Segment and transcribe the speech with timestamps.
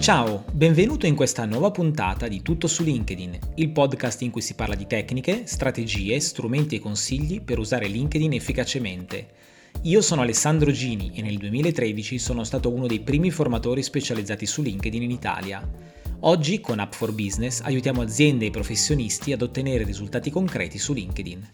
[0.00, 4.54] Ciao, benvenuto in questa nuova puntata di Tutto su LinkedIn, il podcast in cui si
[4.54, 9.28] parla di tecniche, strategie, strumenti e consigli per usare LinkedIn efficacemente.
[9.82, 14.62] Io sono Alessandro Gini e nel 2013 sono stato uno dei primi formatori specializzati su
[14.62, 15.70] LinkedIn in Italia.
[16.20, 21.48] Oggi con App for Business aiutiamo aziende e professionisti ad ottenere risultati concreti su LinkedIn.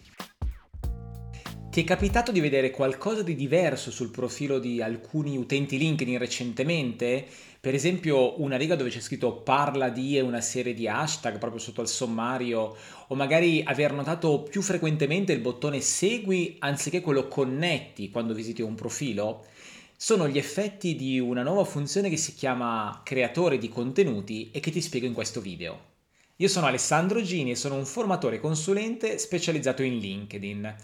[1.77, 7.22] Ti è capitato di vedere qualcosa di diverso sul profilo di alcuni utenti LinkedIn recentemente?
[7.61, 11.61] Per esempio una riga dove c'è scritto parla di e una serie di hashtag proprio
[11.61, 12.75] sotto al sommario,
[13.08, 18.74] o magari aver notato più frequentemente il bottone segui anziché quello connetti quando visiti un
[18.74, 19.44] profilo?
[19.99, 24.71] Sono gli effetti di una nuova funzione che si chiama creatore di contenuti e che
[24.71, 25.79] ti spiego in questo video.
[26.36, 30.74] Io sono Alessandro Gini e sono un formatore consulente specializzato in LinkedIn.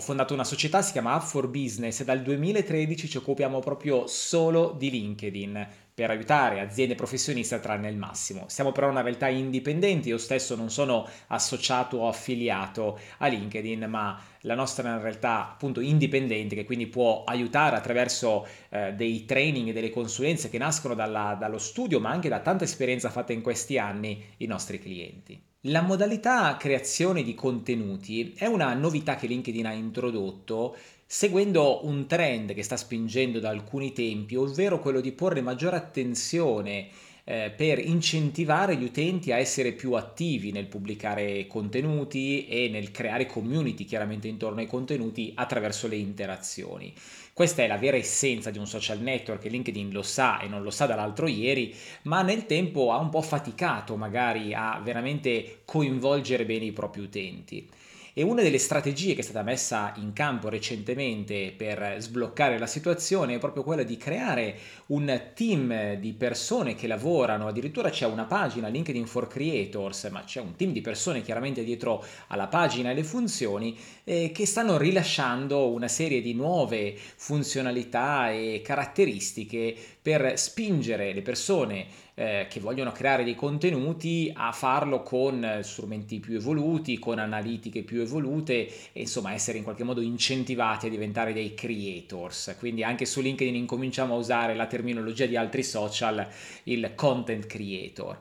[0.00, 4.06] Ho fondato una società, si chiama Up for Business e dal 2013 ci occupiamo proprio
[4.06, 5.68] solo di LinkedIn
[6.00, 8.44] per aiutare aziende professioniste a trarne il massimo.
[8.48, 14.18] Siamo però una realtà indipendente, io stesso non sono associato o affiliato a LinkedIn, ma
[14.44, 19.68] la nostra è una realtà appunto indipendente che quindi può aiutare attraverso eh, dei training
[19.68, 23.42] e delle consulenze che nascono dalla, dallo studio, ma anche da tanta esperienza fatta in
[23.42, 25.38] questi anni i nostri clienti.
[25.64, 30.74] La modalità creazione di contenuti è una novità che LinkedIn ha introdotto
[31.12, 36.86] seguendo un trend che sta spingendo da alcuni tempi, ovvero quello di porre maggiore attenzione
[37.24, 43.26] eh, per incentivare gli utenti a essere più attivi nel pubblicare contenuti e nel creare
[43.26, 46.94] community chiaramente intorno ai contenuti attraverso le interazioni.
[47.32, 50.70] Questa è la vera essenza di un social network, LinkedIn lo sa e non lo
[50.70, 56.66] sa dall'altro ieri, ma nel tempo ha un po' faticato magari a veramente coinvolgere bene
[56.66, 57.68] i propri utenti.
[58.12, 63.34] E una delle strategie che è stata messa in campo recentemente per sbloccare la situazione
[63.34, 68.66] è proprio quella di creare un team di persone che lavorano, addirittura c'è una pagina
[68.66, 73.04] LinkedIn for Creators, ma c'è un team di persone chiaramente dietro alla pagina e le
[73.04, 81.22] funzioni eh, che stanno rilasciando una serie di nuove funzionalità e caratteristiche per spingere le
[81.22, 81.86] persone
[82.20, 88.02] eh, che vogliono creare dei contenuti a farlo con strumenti più evoluti, con analitiche più
[88.02, 92.56] evolute e insomma essere in qualche modo incentivati a diventare dei creators.
[92.58, 96.28] Quindi anche su LinkedIn incominciamo a usare la terminologia di altri social,
[96.64, 98.18] il content creator.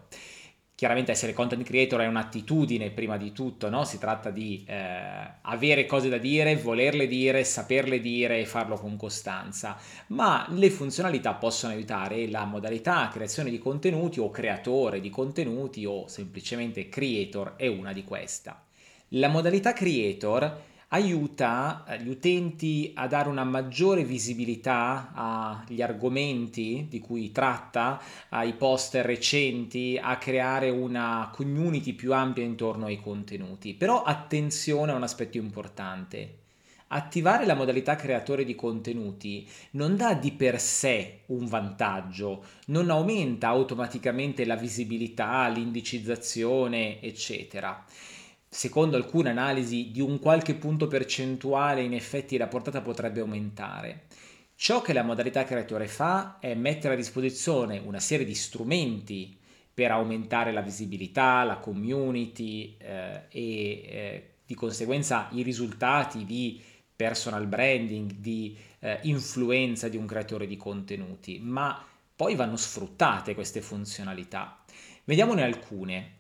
[0.80, 3.84] Chiaramente essere content creator è un'attitudine prima di tutto, no?
[3.84, 8.96] si tratta di eh, avere cose da dire, volerle dire, saperle dire e farlo con
[8.96, 15.84] costanza, ma le funzionalità possono aiutare la modalità creazione di contenuti o creatore di contenuti
[15.84, 18.54] o semplicemente creator è una di queste.
[19.10, 27.00] La modalità creator aiuta eh, gli utenti a dare una maggiore visibilità agli argomenti di
[27.00, 33.74] cui tratta, ai poster recenti, a creare una community più ampia intorno ai contenuti.
[33.74, 36.36] Però attenzione a un aspetto importante.
[36.92, 43.48] Attivare la modalità creatore di contenuti non dà di per sé un vantaggio, non aumenta
[43.48, 47.86] automaticamente la visibilità, l'indicizzazione, eccetera
[48.50, 54.08] secondo alcune analisi, di un qualche punto percentuale in effetti la portata potrebbe aumentare.
[54.56, 59.38] Ciò che la modalità creatore fa è mettere a disposizione una serie di strumenti
[59.74, 66.62] per aumentare la visibilità, la community eh, e eh, di conseguenza i risultati di
[66.94, 71.82] personal branding, di eh, influenza di un creatore di contenuti, ma
[72.14, 74.62] poi vanno sfruttate queste funzionalità.
[75.06, 76.18] Vediamone alcune.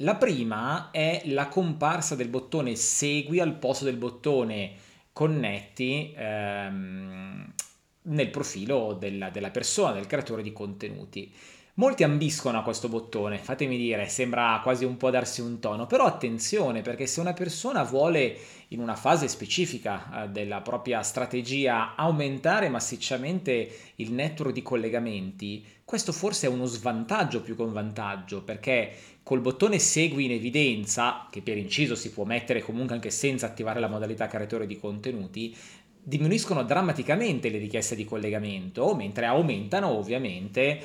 [0.00, 4.74] La prima è la comparsa del bottone segui al posto del bottone
[5.10, 7.54] connetti ehm,
[8.02, 11.32] nel profilo della, della persona, del creatore di contenuti.
[11.78, 16.06] Molti ambiscono a questo bottone, fatemi dire, sembra quasi un po' darsi un tono, però
[16.06, 18.34] attenzione perché se una persona vuole
[18.68, 26.12] in una fase specifica eh, della propria strategia aumentare massicciamente il network di collegamenti, questo
[26.12, 31.42] forse è uno svantaggio più che un vantaggio perché col bottone segui in evidenza, che
[31.42, 35.54] per inciso si può mettere comunque anche senza attivare la modalità creatore di contenuti,
[36.02, 40.80] diminuiscono drammaticamente le richieste di collegamento, mentre aumentano ovviamente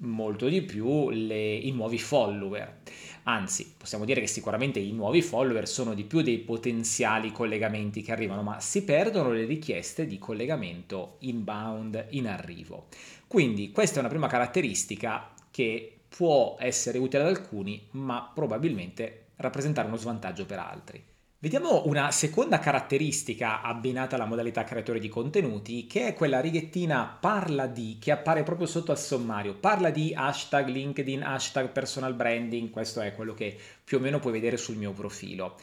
[0.00, 2.78] molto di più le, i nuovi follower.
[3.24, 8.12] Anzi, possiamo dire che sicuramente i nuovi follower sono di più dei potenziali collegamenti che
[8.12, 12.86] arrivano, ma si perdono le richieste di collegamento inbound in arrivo.
[13.26, 19.88] Quindi questa è una prima caratteristica che può essere utile ad alcuni, ma probabilmente rappresentare
[19.88, 21.09] uno svantaggio per altri.
[21.42, 27.66] Vediamo una seconda caratteristica abbinata alla modalità creatore di contenuti, che è quella righettina parla
[27.66, 29.54] di, che appare proprio sotto al sommario.
[29.54, 34.34] Parla di hashtag LinkedIn, hashtag personal branding, questo è quello che più o meno puoi
[34.34, 35.56] vedere sul mio profilo.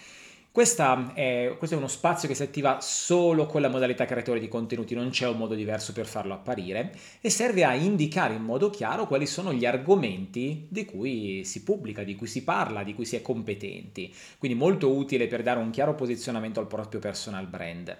[0.57, 4.95] È, questo è uno spazio che si attiva solo con la modalità creatore di contenuti,
[4.95, 9.05] non c'è un modo diverso per farlo apparire e serve a indicare in modo chiaro
[9.05, 13.15] quali sono gli argomenti di cui si pubblica, di cui si parla, di cui si
[13.15, 14.11] è competenti.
[14.39, 17.95] Quindi molto utile per dare un chiaro posizionamento al proprio personal brand.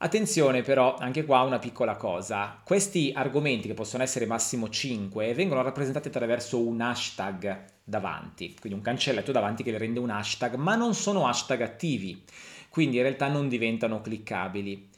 [0.00, 5.60] Attenzione però, anche qua una piccola cosa, questi argomenti che possono essere massimo 5 vengono
[5.60, 10.76] rappresentati attraverso un hashtag davanti, quindi un cancelletto davanti che le rende un hashtag, ma
[10.76, 12.22] non sono hashtag attivi,
[12.68, 14.88] quindi in realtà non diventano cliccabili.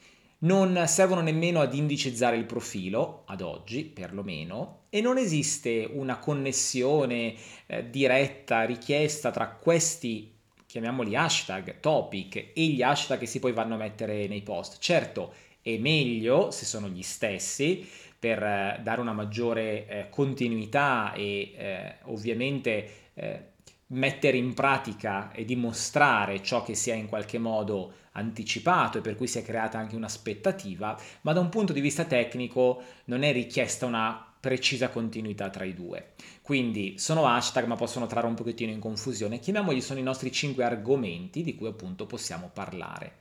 [0.43, 7.33] Non servono nemmeno ad indicizzare il profilo, ad oggi perlomeno, e non esiste una connessione
[7.65, 10.30] eh, diretta richiesta tra questi
[10.71, 14.77] chiamiamoli hashtag, topic e gli hashtag che si poi vanno a mettere nei post.
[14.79, 17.85] Certo, è meglio se sono gli stessi
[18.17, 23.49] per eh, dare una maggiore eh, continuità e eh, ovviamente eh,
[23.87, 29.17] mettere in pratica e dimostrare ciò che si è in qualche modo anticipato e per
[29.17, 33.33] cui si è creata anche un'aspettativa, ma da un punto di vista tecnico non è
[33.33, 36.13] richiesta una precisa continuità tra i due.
[36.51, 39.39] Quindi sono hashtag ma possono trarre un pochettino in confusione.
[39.39, 43.19] Chiamiamoli sono i nostri cinque argomenti di cui appunto possiamo parlare.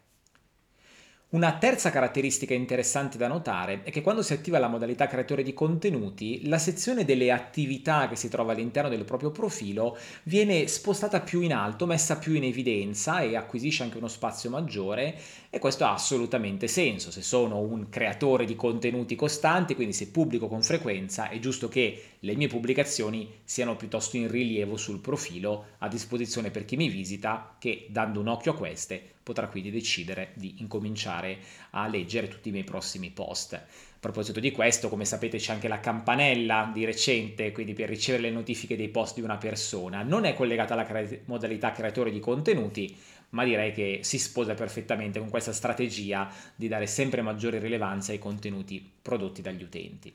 [1.28, 5.52] Una terza caratteristica interessante da notare è che quando si attiva la modalità creatore di
[5.52, 11.40] contenuti, la sezione delle attività che si trova all'interno del proprio profilo viene spostata più
[11.40, 15.16] in alto, messa più in evidenza e acquisisce anche uno spazio maggiore
[15.50, 17.12] e questo ha assolutamente senso.
[17.12, 22.09] Se sono un creatore di contenuti costanti, quindi se pubblico con frequenza, è giusto che
[22.22, 27.56] le mie pubblicazioni siano piuttosto in rilievo sul profilo a disposizione per chi mi visita
[27.58, 31.38] che dando un occhio a queste potrà quindi decidere di incominciare
[31.70, 33.54] a leggere tutti i miei prossimi post.
[33.54, 33.64] A
[33.98, 38.30] proposito di questo, come sapete c'è anche la campanella di recente, quindi per ricevere le
[38.30, 40.02] notifiche dei post di una persona.
[40.02, 42.94] Non è collegata alla cre- modalità creatore di contenuti,
[43.30, 48.18] ma direi che si sposa perfettamente con questa strategia di dare sempre maggiore rilevanza ai
[48.18, 50.12] contenuti prodotti dagli utenti.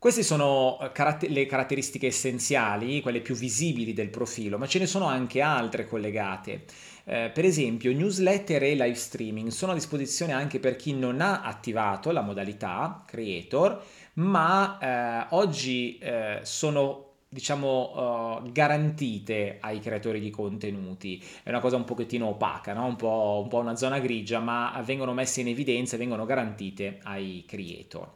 [0.00, 5.06] Queste sono eh, le caratteristiche essenziali, quelle più visibili del profilo, ma ce ne sono
[5.06, 6.66] anche altre collegate.
[7.02, 11.42] Eh, per esempio, newsletter e live streaming sono a disposizione anche per chi non ha
[11.42, 13.82] attivato la modalità creator,
[14.14, 21.76] ma eh, oggi eh, sono diciamo uh, garantite ai creatori di contenuti è una cosa
[21.76, 22.86] un pochettino opaca no?
[22.86, 27.00] un, po', un po' una zona grigia ma vengono messe in evidenza e vengono garantite
[27.02, 28.12] ai creator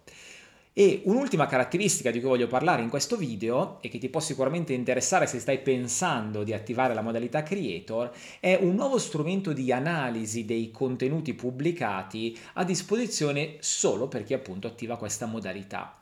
[0.74, 4.72] e un'ultima caratteristica di cui voglio parlare in questo video e che ti può sicuramente
[4.72, 8.10] interessare se stai pensando di attivare la modalità creator
[8.40, 14.66] è un nuovo strumento di analisi dei contenuti pubblicati a disposizione solo per chi appunto
[14.66, 15.98] attiva questa modalità.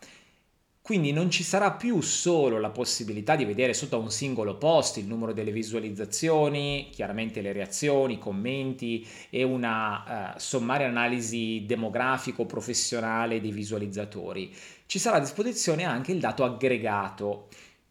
[0.90, 4.96] Quindi non ci sarà più solo la possibilità di vedere sotto a un singolo post
[4.96, 13.40] il numero delle visualizzazioni, chiaramente le reazioni, i commenti e una uh, sommaria analisi demografico-professionale
[13.40, 14.52] dei visualizzatori.
[14.84, 17.46] Ci sarà a disposizione anche il dato aggregato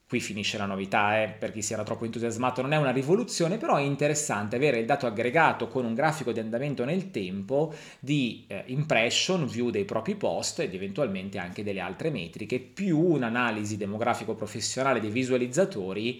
[0.09, 3.57] Qui finisce la novità, eh, per chi si era troppo entusiasmato, non è una rivoluzione,
[3.57, 8.43] però è interessante avere il dato aggregato con un grafico di andamento nel tempo di
[8.47, 14.33] eh, impression, view dei propri post ed eventualmente anche delle altre metriche, più un'analisi demografico
[14.33, 16.19] professionale dei visualizzatori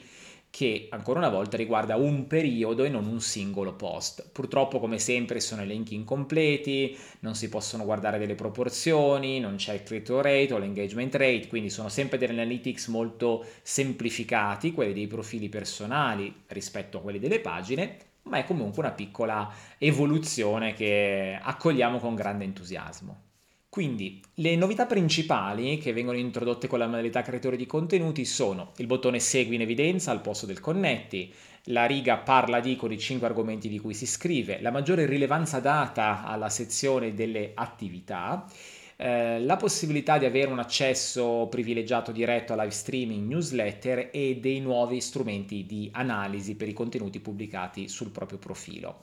[0.50, 4.30] che ancora una volta riguarda un periodo e non un singolo post.
[4.32, 9.84] Purtroppo come sempre sono elenchi incompleti, non si possono guardare delle proporzioni, non c'è il
[9.84, 15.50] click rate o l'engagement rate, quindi sono sempre delle analytics molto semplificati, quelli dei profili
[15.50, 22.16] personali rispetto a quelli delle pagine, ma è comunque una piccola evoluzione che accogliamo con
[22.16, 23.28] grande entusiasmo.
[23.70, 28.88] Quindi le novità principali che vengono introdotte con la modalità creatore di contenuti sono il
[28.88, 31.32] bottone segui in evidenza al posto del connetti,
[31.66, 35.60] la riga parla di con i 5 argomenti di cui si scrive, la maggiore rilevanza
[35.60, 38.48] data alla sezione delle attività,
[38.96, 44.62] eh, la possibilità di avere un accesso privilegiato diretto a live streaming, newsletter e dei
[44.62, 48.98] nuovi strumenti di analisi per i contenuti pubblicati sul proprio profilo.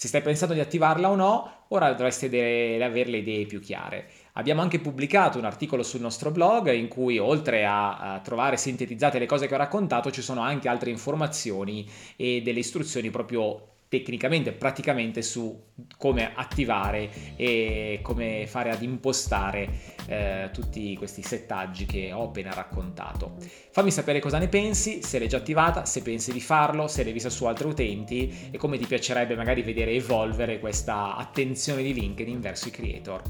[0.00, 4.08] Se stai pensando di attivarla o no, ora dovresti avere le idee più chiare.
[4.32, 9.26] Abbiamo anche pubblicato un articolo sul nostro blog in cui oltre a, trovare sintetizzate le
[9.26, 15.20] cose che ho raccontato ci sono anche altre informazioni e delle istruzioni proprio tecnicamente, praticamente
[15.20, 15.64] su
[15.96, 19.68] come attivare e come fare ad impostare
[20.06, 23.34] eh, tutti questi settaggi che ho appena raccontato.
[23.72, 27.12] Fammi sapere cosa ne pensi, se l'hai già attivata, se pensi di farlo, se l'hai
[27.12, 32.40] vista su altri utenti e come ti piacerebbe magari vedere evolvere questa attenzione di LinkedIn
[32.40, 33.22] verso i creator.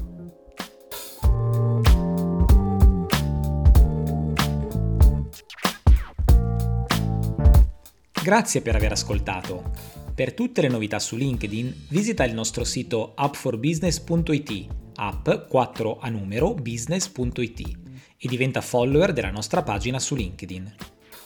[8.23, 10.00] Grazie per aver ascoltato.
[10.21, 16.53] Per tutte le novità su LinkedIn visita il nostro sito appforbusiness.it, app 4 a numero
[16.53, 17.77] business.it
[18.17, 20.75] e diventa follower della nostra pagina su LinkedIn.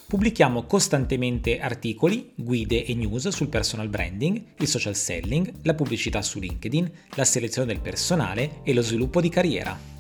[0.08, 6.40] Pubblichiamo costantemente articoli, guide e news sul personal branding, il social selling, la pubblicità su
[6.40, 9.95] LinkedIn, la selezione del personale e lo sviluppo di carriera.